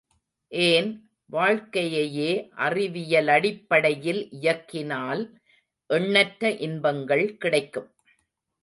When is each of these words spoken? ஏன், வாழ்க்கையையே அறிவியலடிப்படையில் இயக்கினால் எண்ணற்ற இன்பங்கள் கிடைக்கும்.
ஏன், 0.51 0.87
வாழ்க்கையையே 1.25 2.31
அறிவியலடிப்படையில் 2.57 4.23
இயக்கினால் 4.41 5.23
எண்ணற்ற 5.89 6.51
இன்பங்கள் 6.59 7.37
கிடைக்கும். 7.37 7.89